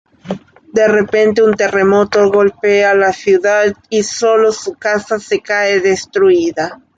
[0.73, 6.81] De repente un "terremoto" golpea la ciudad y solo su casa se cae destruida.